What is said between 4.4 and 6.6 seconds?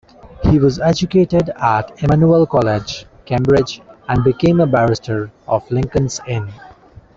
a barrister of Lincoln's Inn.